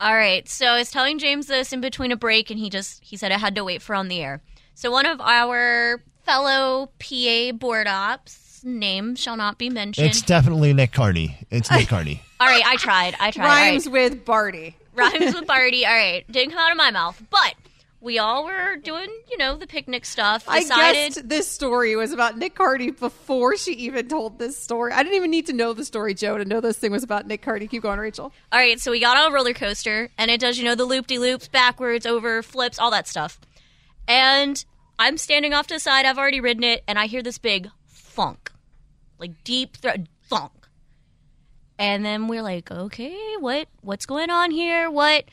[0.00, 0.48] All right.
[0.48, 3.32] So I was telling James this in between a break, and he just he said
[3.32, 4.42] I had to wait for on the air.
[4.74, 10.08] So one of our fellow PA board ops, name shall not be mentioned.
[10.08, 11.38] It's definitely Nick Carney.
[11.50, 12.22] It's Nick Carney.
[12.40, 13.14] All right, I tried.
[13.20, 13.44] I tried.
[13.44, 13.92] Rhymes right.
[13.92, 14.76] with Barty.
[14.94, 15.84] Rhymes with Barty.
[15.86, 17.54] All right, didn't come out of my mouth, but
[18.00, 20.44] we all were doing, you know, the picnic stuff.
[20.46, 24.92] Decided- I guessed this story was about Nick Cardy before she even told this story.
[24.92, 27.26] I didn't even need to know the story, Joe, to know this thing was about
[27.26, 27.68] Nick Cardy.
[27.68, 28.32] Keep going, Rachel.
[28.52, 30.84] All right, so we got on a roller coaster, and it does, you know, the
[30.84, 33.40] loop de loops, backwards, over, flips, all that stuff.
[34.06, 34.62] And
[34.98, 36.04] I'm standing off to the side.
[36.04, 38.52] I've already ridden it, and I hear this big funk,
[39.18, 40.52] like deep th- thunk.
[41.84, 44.90] And then we're like, okay, what what's going on here?
[44.90, 45.26] What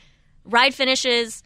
[0.44, 1.42] ride finishes?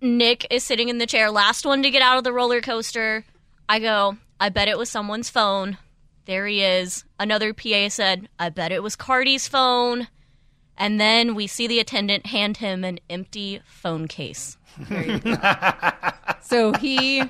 [0.00, 3.24] Nick is sitting in the chair, last one to get out of the roller coaster.
[3.68, 5.76] I go, I bet it was someone's phone.
[6.26, 7.04] There he is.
[7.18, 10.06] Another PA said, I bet it was Cardy's phone.
[10.78, 14.56] And then we see the attendant hand him an empty phone case.
[16.42, 17.24] so he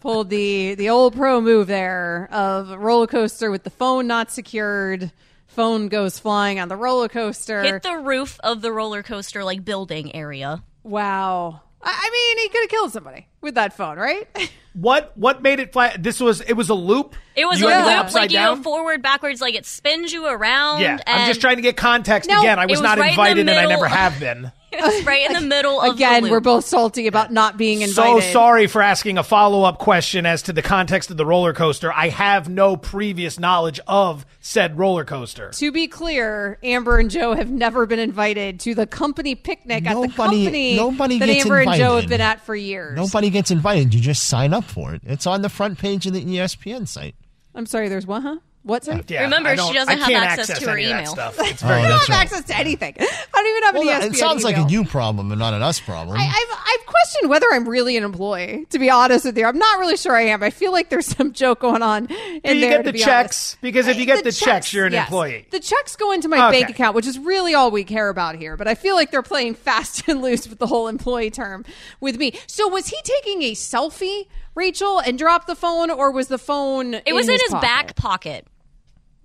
[0.00, 5.12] pulled the the old pro move there of roller coaster with the phone not secured
[5.60, 7.62] phone goes flying on the roller coaster.
[7.62, 10.62] Hit the roof of the roller coaster like building area.
[10.82, 11.60] Wow.
[11.82, 14.26] I mean, he could have killed somebody with that phone, right?
[14.72, 15.96] What what made it fly?
[15.98, 17.16] This was it was a loop.
[17.34, 18.58] It was you a loop, like you down?
[18.58, 20.80] go forward, backwards, like it spins you around.
[20.80, 22.56] Yeah, I'm just trying to get context no, again.
[22.60, 24.52] I was, was not right invited, and I never have been.
[24.80, 26.30] It was right in the middle of Again, the loop.
[26.30, 28.22] we're both salty about not being invited.
[28.22, 31.52] So sorry for asking a follow up question as to the context of the roller
[31.52, 31.92] coaster.
[31.92, 35.50] I have no previous knowledge of said roller coaster.
[35.54, 39.94] To be clear, Amber and Joe have never been invited to the company picnic at
[39.94, 42.08] the Nobody- company nobody that gets Amber and Joe have invited.
[42.10, 42.96] been at for years.
[42.96, 43.92] Nobody gets invited.
[43.92, 45.02] You just sign up for it.
[45.04, 47.16] It's on the front page of the ESPN site.
[47.56, 48.36] I'm sorry, there's what, huh?
[48.62, 49.10] What site?
[49.10, 51.12] Yeah, Remember, she doesn't have can't access to her any of that email.
[51.12, 51.36] stuff.
[51.40, 52.18] It's Oh, very I don't have right.
[52.18, 52.94] access to anything.
[52.98, 54.66] I don't even have an E ESPN it sounds like email.
[54.66, 56.14] a you problem and not an us problem.
[56.18, 58.66] I, I've, I've questioned whether I'm really an employee.
[58.68, 60.42] To be honest with you, I'm not really sure I am.
[60.42, 62.06] I feel like there's some joke going on.
[62.06, 63.52] In Do you there, get the be checks?
[63.54, 63.60] honest.
[63.62, 65.06] Because if you get the checks, you're an yes.
[65.08, 65.46] employee.
[65.50, 66.60] The checks go into my Okay.
[66.60, 68.58] bank account, which is really all we care about here.
[68.58, 71.64] But I feel like they're playing fast and loose with the whole employee term
[72.00, 72.34] with me.
[72.46, 76.92] So was he taking a selfie, Rachel, and dropped the phone, or was the phone?
[77.06, 77.62] It was in his, pocket?
[77.62, 78.46] back pocket.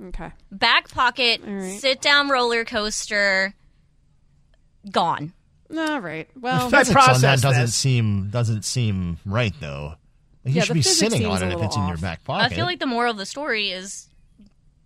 [0.03, 0.31] Okay.
[0.51, 1.41] Back pocket,
[1.79, 3.53] sit down roller coaster,
[4.91, 5.33] gone.
[5.75, 6.27] All right.
[6.33, 7.75] the Well, physics on that doesn't this.
[7.75, 9.95] seem doesn't seem right though.
[10.43, 12.51] You Yeah, should be sitting on it if little it's in your back pocket.
[12.51, 14.09] I feel like the moral of the story is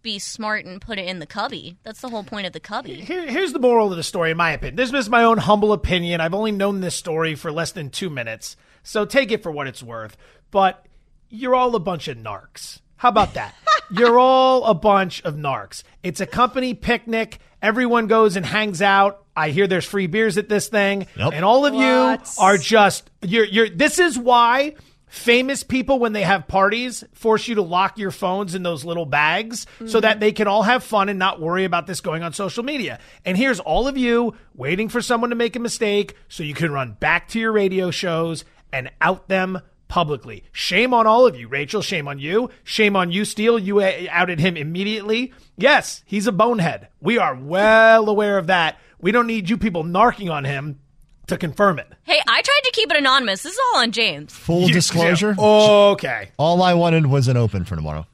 [0.01, 1.77] be smart and put it in the cubby.
[1.83, 2.95] That's the whole point of the cubby.
[3.01, 4.77] Here, here's the moral of the story, in my opinion.
[4.77, 6.21] This is my own humble opinion.
[6.21, 9.67] I've only known this story for less than two minutes, so take it for what
[9.67, 10.15] it's worth.
[10.51, 10.85] But
[11.29, 12.79] you're all a bunch of narcs.
[12.99, 13.55] How about that?
[13.91, 15.83] you're all a bunch of narcs.
[16.03, 17.39] It's a company picnic.
[17.61, 19.23] Everyone goes and hangs out.
[19.37, 21.31] I hear there's free beers at this thing, Yep.
[21.33, 21.79] and all of What?
[21.79, 23.69] you are just you're you're.
[23.69, 24.75] This is why
[25.07, 29.05] famous people, when they have parties, force you to lock your phones in those little
[29.05, 30.19] bags so that mm-hmm.
[30.19, 32.99] they can all have fun and not worry about this going on social media.
[33.25, 36.71] And here's all of you waiting for someone to make a mistake so you can
[36.71, 40.45] run back to your radio shows and out them publicly.
[40.53, 41.81] Shame on all of you, Rachel.
[41.81, 42.49] Shame on you.
[42.63, 43.59] Shame on you, Steele.
[43.59, 45.33] You uh, outed him immediately.
[45.57, 46.87] Yes, he's a bonehead.
[47.01, 48.77] We are well aware of that.
[49.01, 50.79] We don't need you people narking on him
[51.27, 51.87] to confirm it.
[52.03, 53.43] Hey, I tried to keep it anonymous.
[53.43, 54.33] This is all on James.
[54.33, 55.35] Full You- disclosure.
[55.37, 56.29] Okay.
[56.37, 58.07] All I wanted was an open for tomorrow.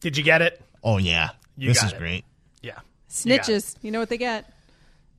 [0.00, 0.62] Did you get it?
[0.84, 1.98] Oh yeah, You this got is it.
[1.98, 2.24] great.
[2.62, 2.78] Yeah.
[3.10, 3.74] snitches.
[3.82, 4.52] You know what they get.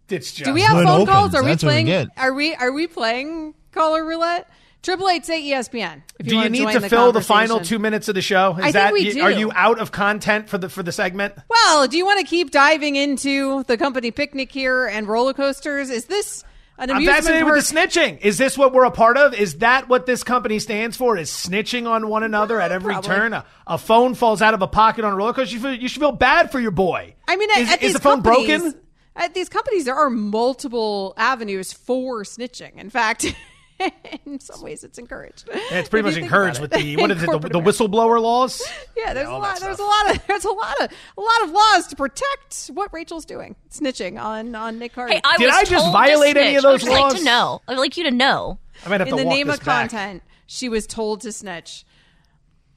[0.09, 1.09] It's just Do we have phone opens.
[1.09, 1.35] calls?
[1.35, 1.85] Are we That's what we playing?
[1.87, 2.07] get.
[2.15, 4.49] Are we are we playing caller roulette?
[4.83, 6.03] Triple eight say ESPN.
[6.21, 8.53] Do you wanna need to the fill the final two minutes of the show?
[8.53, 10.91] Is I think that we you- are you out of content for the for the
[10.91, 11.33] segment?
[11.49, 15.89] Well, do you want to keep diving into the company picnic here and roller coasters?
[15.89, 16.43] Is this
[16.77, 17.55] an I'm amusement fascinated park?
[17.55, 18.19] with the snitching.
[18.21, 19.33] Is this what we're a part of?
[19.33, 21.17] Is that what this company stands for?
[21.17, 23.09] Is snitching on one another at every probably.
[23.09, 23.33] turn?
[23.33, 25.55] A, a phone falls out of a pocket on a roller coaster.
[25.55, 27.15] You, feel, you should feel bad for your boy.
[27.27, 28.75] I mean, is, at, at is the phone broken?
[29.15, 32.75] At these companies, there are multiple avenues for snitching.
[32.77, 33.25] In fact,
[34.25, 35.47] in some ways, it's encouraged.
[35.53, 37.29] Yeah, it's pretty much encouraged with the what is it?
[37.29, 38.61] The, the whistleblower laws.
[38.95, 39.59] Yeah, there's all a lot.
[39.59, 42.91] There's a lot of there's a lot of a lot of laws to protect what
[42.93, 45.13] Rachel's doing, snitching on on Nick Carter.
[45.13, 46.81] Hey, I Did I just violate any of snitch.
[46.81, 47.19] those I would like laws?
[47.19, 47.61] to know.
[47.67, 48.59] I would like you to know.
[48.85, 49.89] I might have in to the walk name this of back.
[49.91, 51.85] content, she was told to snitch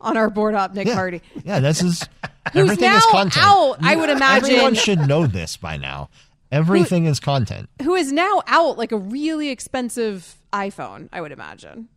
[0.00, 1.22] on our board op Nick Yeah, Hardy.
[1.44, 1.60] yeah.
[1.60, 2.00] This is
[2.52, 3.44] Who's everything is now content.
[3.44, 4.50] out, I would imagine.
[4.50, 6.08] everyone should know this by now.
[6.52, 7.68] Everything is content.
[7.82, 11.88] who is now out like a really expensive iPhone, I would imagine.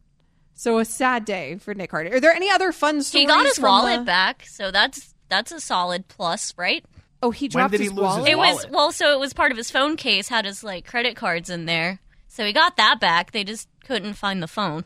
[0.53, 2.11] So a sad day for Nick Hardy.
[2.11, 3.23] Are there any other fun stories?
[3.23, 6.85] He got his from wallet the- back, so that's that's a solid plus, right?
[7.23, 8.29] Oh, he When dropped did he his lose his wallet.
[8.29, 10.27] It was well, so it was part of his phone case.
[10.27, 13.31] Had his like credit cards in there, so he got that back.
[13.31, 14.85] They just couldn't find the phone.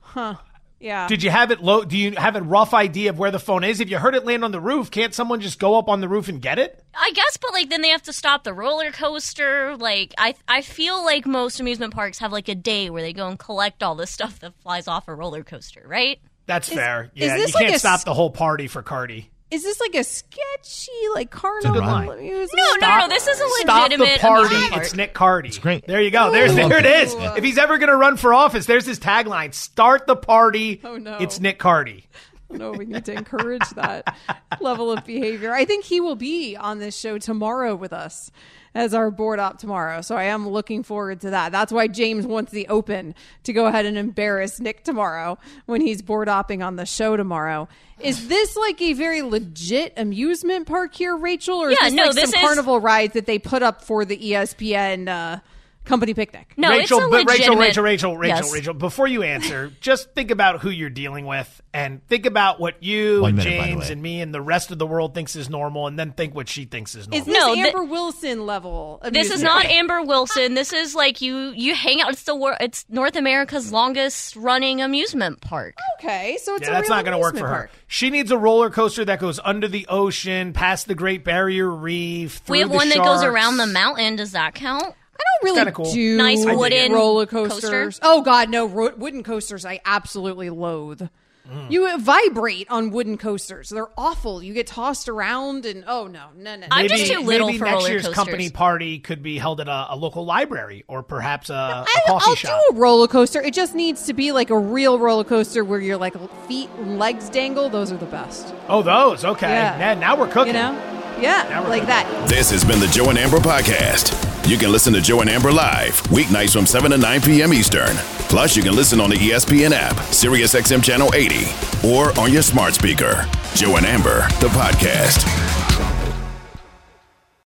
[0.00, 0.36] Huh.
[0.84, 1.08] Yeah.
[1.08, 1.82] Did you have it low?
[1.82, 3.80] Do you have a rough idea of where the phone is?
[3.80, 6.08] If you heard it land on the roof, can't someone just go up on the
[6.10, 6.84] roof and get it?
[6.94, 9.78] I guess, but like then they have to stop the roller coaster.
[9.78, 13.26] Like I, I feel like most amusement parks have like a day where they go
[13.26, 16.20] and collect all the stuff that flies off a roller coaster, right?
[16.44, 17.04] That's fair.
[17.14, 19.30] is Yeah, this you like can't a stop the whole party for Cardi.
[19.50, 22.08] Is this like a sketchy like carnival line.
[22.08, 22.50] amusement?
[22.80, 23.08] No, no, no.
[23.08, 24.54] This is a Stop the legitimate party.
[24.54, 24.82] amusement.
[24.82, 25.48] It's Nick Cardi.
[25.48, 25.86] It's great.
[25.86, 26.32] There you go.
[26.32, 27.06] There's I there it it.
[27.08, 27.14] is.
[27.36, 30.96] If he's ever going to run for office, there's his tagline: "Start the party." Oh,
[30.96, 31.18] no.
[31.18, 32.06] It's Nick Cardi.
[32.54, 34.16] No, we need to encourage that
[34.60, 35.52] level of behavior.
[35.52, 38.30] I think he will be on this show tomorrow with us
[38.74, 40.00] as our board op tomorrow.
[40.00, 41.52] So I am looking forward to that.
[41.52, 46.02] That's why James wants the open to go ahead and embarrass Nick tomorrow when he's
[46.02, 47.68] board opping on the show tomorrow.
[48.00, 52.02] Is this like a very legit amusement park here, Rachel, or is Yeah, this no,
[52.06, 55.38] like this some is- carnival rides that they put up for the ESPN uh,
[55.84, 56.52] company picnic?
[56.56, 57.60] No, Rachel, it's a but Rachel, legitimate.
[57.60, 58.52] Rachel, Rachel, Rachel, Yes.
[58.52, 58.74] Rachel.
[58.74, 63.22] Before you answer, just think about who you're dealing with, and think about what you,
[63.22, 65.86] One and minute, James, and me, and the rest of the world thinks is normal,
[65.86, 67.18] and then think what she thinks is normal.
[67.20, 69.00] Is this No, th- Amber Wilson level?
[69.10, 69.66] This is not?
[69.66, 70.54] Amber Wilson.
[70.54, 72.10] This is like you you hang out.
[72.12, 75.76] It's the wor- it's North America's longest running amusement park.
[76.00, 77.54] Okay, so it's yeah, a that's real not going to work for her.
[77.54, 77.70] park.
[77.86, 82.40] She needs a roller coaster that goes under the ocean, past the Great Barrier Reef.
[82.48, 84.16] We have the one that goes around the mountain.
[84.16, 84.94] Does that count?
[85.16, 85.92] I don't really cool.
[85.92, 86.94] do Nice wooden it.
[86.94, 87.60] roller coaster.
[87.60, 88.00] coasters.
[88.02, 89.64] Oh God, no ro- wooden coasters.
[89.64, 91.02] I absolutely loathe.
[91.50, 91.70] Mm.
[91.70, 93.68] You vibrate on wooden coasters.
[93.68, 94.42] They're awful.
[94.42, 96.66] You get tossed around, and oh no, no, no.
[96.70, 96.88] I'm no.
[96.88, 98.14] just too little maybe for next roller year's coasters.
[98.14, 102.00] company party could be held at a, a local library or perhaps a, a I,
[102.06, 102.62] coffee I'll shop.
[102.70, 103.42] do a roller coaster.
[103.42, 106.14] It just needs to be like a real roller coaster where your like
[106.48, 107.68] feet and legs dangle.
[107.68, 108.54] Those are the best.
[108.68, 109.22] Oh, those.
[109.26, 109.50] Okay.
[109.50, 109.76] Yeah.
[109.76, 110.54] Now, now we're cooking.
[110.54, 110.72] You know?
[111.20, 111.88] Yeah, Now we're like cooking.
[111.88, 112.26] that.
[112.28, 114.33] This has been the Joe and Amber Podcast.
[114.46, 117.54] You can listen to Joe and Amber live weeknights from 7 to 9 p.m.
[117.54, 117.96] Eastern.
[118.28, 121.46] Plus, you can listen on the ESPN app, SiriusXM Channel 80,
[121.88, 123.26] or on your smart speaker.
[123.54, 125.73] Joe and Amber, the podcast.